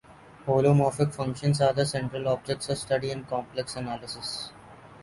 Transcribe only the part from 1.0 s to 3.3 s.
functions are the central objects of study in